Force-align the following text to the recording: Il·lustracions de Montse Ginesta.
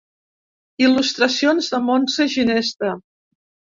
Il·lustracions 0.85 1.69
de 1.75 1.81
Montse 1.91 2.27
Ginesta. 2.37 2.95